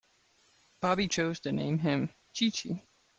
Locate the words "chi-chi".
2.35-2.81